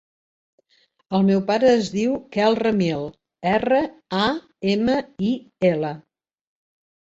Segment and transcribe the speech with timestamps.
[1.17, 3.03] El meu pare es diu Quel Ramil:
[3.51, 3.83] erra,
[4.21, 4.23] a,
[4.73, 4.97] ema,
[5.29, 5.31] i,
[5.71, 5.95] ela.